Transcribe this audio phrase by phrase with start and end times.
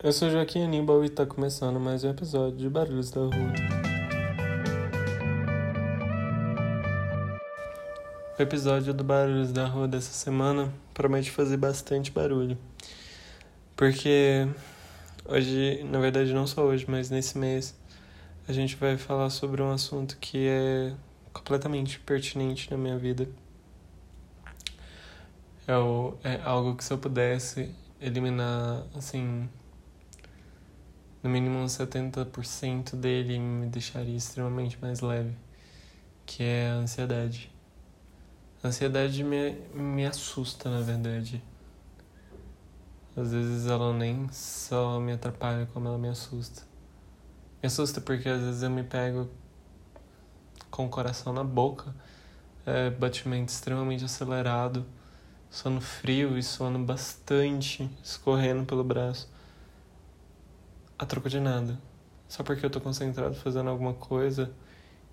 [0.00, 3.52] Eu sou Joaquim Aníbal e tá começando mais um episódio de Barulhos da Rua.
[8.38, 12.56] O episódio do Barulhos da Rua dessa semana promete fazer bastante barulho.
[13.74, 14.46] Porque
[15.24, 17.76] hoje, na verdade não só hoje, mas nesse mês,
[18.46, 20.94] a gente vai falar sobre um assunto que é
[21.32, 23.28] completamente pertinente na minha vida.
[25.66, 29.48] É, o, é algo que se eu pudesse eliminar, assim,
[31.22, 35.36] no mínimo uns 70% dele me deixaria extremamente mais leve,
[36.24, 37.50] que é a ansiedade.
[38.62, 41.42] A ansiedade me, me assusta, na verdade.
[43.16, 46.62] Às vezes ela nem só me atrapalha, como ela me assusta.
[47.60, 49.28] Me assusta porque às vezes eu me pego
[50.70, 51.92] com o coração na boca,
[52.64, 54.86] é, batimento extremamente acelerado,
[55.50, 59.28] sono frio e sono bastante escorrendo pelo braço
[60.98, 61.78] a troco de nada.
[62.28, 64.52] Só porque eu tô concentrado fazendo alguma coisa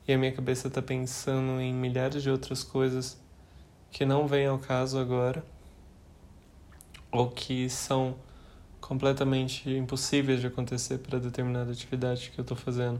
[0.07, 3.17] e a minha cabeça tá pensando em milhares de outras coisas
[3.91, 5.45] que não vêm ao caso agora
[7.11, 8.15] ou que são
[8.81, 12.99] completamente impossíveis de acontecer para determinada atividade que eu tô fazendo.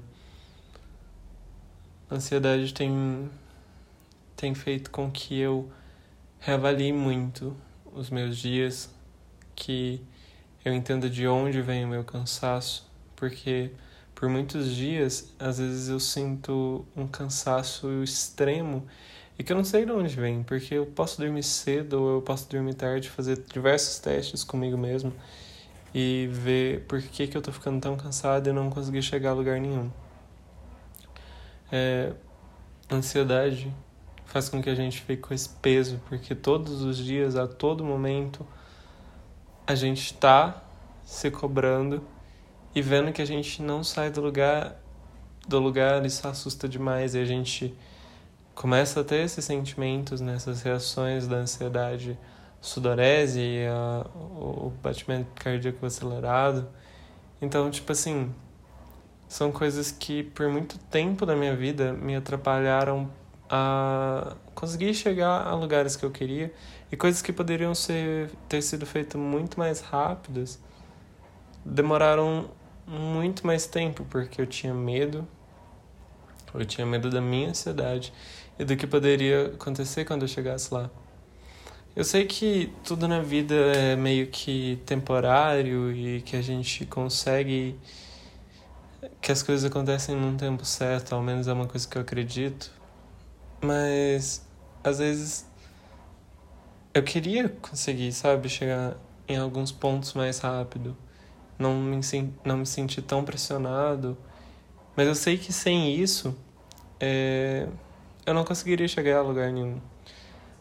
[2.09, 3.29] A ansiedade tem
[4.35, 5.71] tem feito com que eu
[6.39, 7.55] reavalie muito
[7.93, 8.93] os meus dias,
[9.55, 10.01] que
[10.65, 13.71] eu entendo de onde vem o meu cansaço, porque
[14.15, 18.85] por muitos dias, às vezes eu sinto um cansaço extremo
[19.37, 22.21] e que eu não sei de onde vem, porque eu posso dormir cedo ou eu
[22.21, 25.13] posso dormir tarde, fazer diversos testes comigo mesmo
[25.93, 29.33] e ver por que, que eu tô ficando tão cansado e não conseguir chegar a
[29.33, 29.91] lugar nenhum.
[31.71, 32.13] É,
[32.89, 33.73] ansiedade
[34.25, 37.83] faz com que a gente fique com esse peso, porque todos os dias, a todo
[37.83, 38.45] momento,
[39.67, 40.61] a gente está
[41.03, 42.03] se cobrando
[42.73, 44.75] e vendo que a gente não sai do lugar
[45.47, 47.75] do lugar isso assusta demais e a gente
[48.55, 52.17] começa a ter esses sentimentos, nessas né, reações da ansiedade,
[52.61, 56.67] sudorese, a, o batimento cardíaco acelerado.
[57.41, 58.33] Então, tipo assim,
[59.27, 63.11] são coisas que por muito tempo da minha vida me atrapalharam
[63.55, 66.53] a conseguir chegar a lugares que eu queria
[66.91, 70.59] e coisas que poderiam ser ter sido feitas muito mais rápidas
[71.63, 72.49] demoraram
[72.85, 75.25] muito mais tempo porque eu tinha medo
[76.53, 78.13] eu tinha medo da minha ansiedade
[78.59, 80.89] e do que poderia acontecer quando eu chegasse lá
[81.95, 87.79] eu sei que tudo na vida é meio que temporário e que a gente consegue
[89.21, 92.71] que as coisas acontecem num tempo certo, ao menos é uma coisa que eu acredito.
[93.65, 94.45] Mas
[94.83, 95.45] às vezes
[96.93, 98.95] eu queria conseguir, sabe, chegar
[99.27, 100.95] em alguns pontos mais rápido.
[101.57, 101.99] Não me,
[102.43, 104.17] não me sentir tão pressionado.
[104.95, 106.37] Mas eu sei que sem isso,
[106.99, 107.67] é,
[108.25, 109.81] eu não conseguiria chegar a lugar nenhum.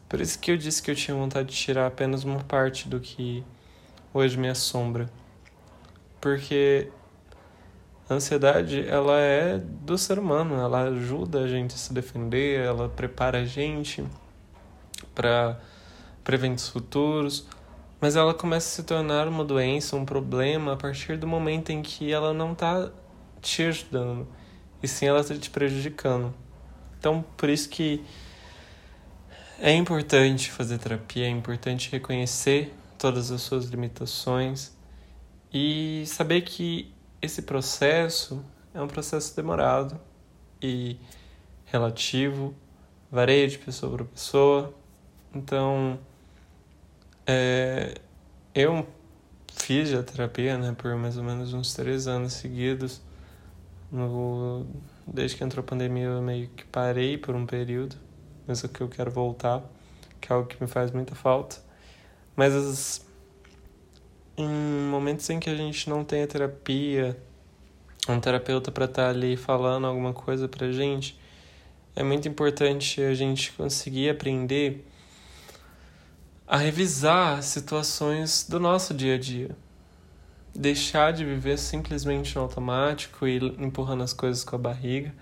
[0.08, 3.00] Por isso que eu disse que eu tinha vontade de tirar apenas uma parte do
[3.00, 3.44] que
[4.12, 5.10] hoje me assombra.
[6.20, 6.90] Porque
[8.08, 12.88] a ansiedade, ela é do ser humano, ela ajuda a gente a se defender, ela
[12.88, 14.04] prepara a gente
[15.14, 15.58] para
[16.28, 17.46] eventos futuros,
[18.00, 21.80] mas ela começa a se tornar uma doença, um problema a partir do momento em
[21.80, 22.90] que ela não está
[23.40, 24.26] te ajudando,
[24.82, 26.34] e sim ela está te prejudicando.
[26.98, 28.04] Então, por isso que
[29.58, 34.76] é importante fazer terapia, é importante reconhecer todas as suas limitações
[35.52, 36.93] e saber que
[37.24, 39.98] esse processo é um processo demorado
[40.60, 40.98] e
[41.66, 42.54] relativo,
[43.10, 44.74] varia de pessoa para pessoa.
[45.34, 45.98] Então,
[47.26, 47.94] é,
[48.54, 48.86] eu
[49.52, 53.00] fiz a terapia né, por mais ou menos uns três anos seguidos.
[53.90, 54.66] No,
[55.06, 57.96] desde que entrou a pandemia, eu meio que parei por um período,
[58.46, 59.62] mas é que eu quero voltar,
[60.20, 61.56] que é algo que me faz muita falta.
[62.34, 63.06] Mas as,
[64.36, 64.48] em
[64.90, 67.16] momentos em que a gente não tem a terapia,
[68.08, 71.18] um terapeuta para estar tá ali falando alguma coisa pra gente,
[71.96, 74.84] é muito importante a gente conseguir aprender
[76.46, 79.56] a revisar situações do nosso dia a dia.
[80.54, 85.14] Deixar de viver simplesmente no automático e empurrando as coisas com a barriga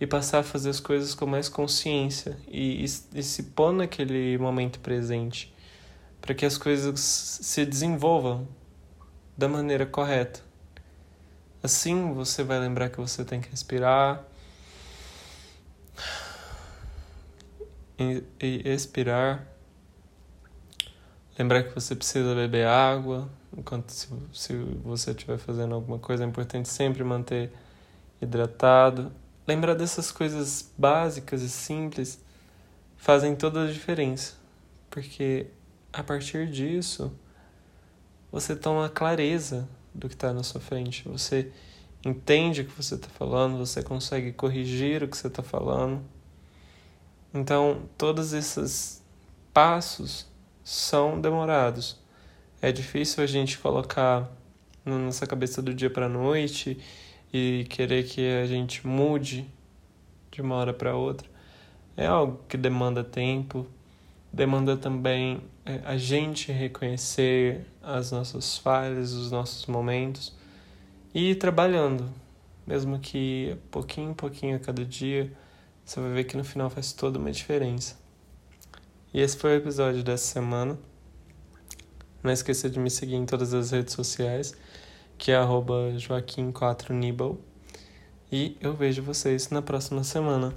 [0.00, 4.36] e passar a fazer as coisas com mais consciência e, e, e se pôr naquele
[4.38, 5.52] momento presente
[6.26, 8.48] para que as coisas se desenvolvam
[9.38, 10.40] da maneira correta.
[11.62, 14.24] Assim você vai lembrar que você tem que respirar
[17.96, 18.24] e,
[18.64, 19.46] expirar.
[21.38, 26.26] Lembrar que você precisa beber água, enquanto se, se você estiver fazendo alguma coisa, é
[26.26, 27.52] importante sempre manter
[28.20, 29.12] hidratado.
[29.46, 32.18] Lembrar dessas coisas básicas e simples
[32.96, 34.34] fazem toda a diferença,
[34.90, 35.46] porque
[35.96, 37.10] a partir disso
[38.30, 41.50] você toma clareza do que está na sua frente, você
[42.04, 46.04] entende o que você está falando, você consegue corrigir o que você está falando.
[47.32, 49.02] Então, todos esses
[49.54, 50.26] passos
[50.62, 51.98] são demorados.
[52.60, 54.30] É difícil a gente colocar
[54.84, 56.78] na nossa cabeça do dia para noite
[57.32, 59.50] e querer que a gente mude
[60.30, 61.26] de uma hora para outra.
[61.96, 63.66] É algo que demanda tempo,
[64.36, 70.36] demanda também é, a gente reconhecer as nossas falhas, os nossos momentos
[71.14, 72.06] e ir trabalhando,
[72.66, 75.32] mesmo que pouquinho em pouquinho a cada dia,
[75.82, 77.98] você vai ver que no final faz toda uma diferença.
[79.14, 80.78] E esse foi o episódio dessa semana.
[82.22, 84.54] Não esqueça de me seguir em todas as redes sociais,
[85.16, 87.38] que é Joaquim4Nibal.
[88.30, 90.52] E eu vejo vocês na próxima semana.